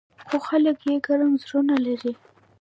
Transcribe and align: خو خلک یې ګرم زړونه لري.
خو 0.27 0.37
خلک 0.47 0.77
یې 0.87 0.95
ګرم 1.05 1.31
زړونه 1.43 1.75
لري. 1.85 2.13